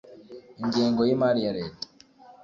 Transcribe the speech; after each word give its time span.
Ingengo 0.61 1.01
y'imari 1.07 1.39
ya 1.45 1.51
leta 1.59 1.85